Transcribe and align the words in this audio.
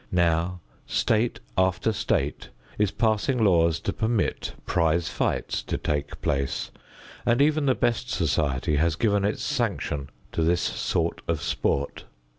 Now 0.11 0.61
state 0.87 1.41
after 1.55 1.93
state 1.93 2.49
is 2.79 2.89
passing 2.89 3.43
laws 3.43 3.79
to 3.81 3.93
permit 3.93 4.55
prize 4.65 5.09
fights 5.09 5.61
to 5.61 5.77
take 5.77 6.19
place, 6.23 6.71
and 7.23 7.39
even 7.39 7.67
the 7.67 7.75
best 7.75 8.09
society 8.09 8.77
has 8.77 8.95
given 8.95 9.23
its 9.23 9.43
sanction 9.43 10.09
to 10.31 10.41
this 10.41 10.59
sort 10.61 11.21
of 11.27 11.39
sport. 11.39 12.05